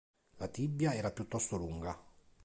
La 0.37 0.47
tibia 0.47 0.95
era 0.95 1.11
piuttosto 1.11 1.57
lunga. 1.57 1.95